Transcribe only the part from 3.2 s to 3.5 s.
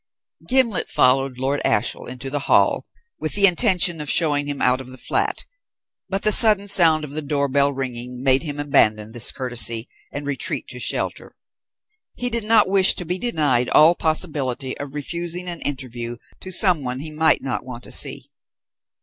the